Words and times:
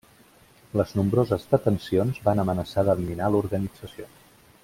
Les 0.79 0.93
nombroses 0.99 1.45
detencions 1.51 2.17
van 2.29 2.43
amenaçar 2.45 2.85
d'eliminar 2.89 3.31
l'organització. 3.35 4.09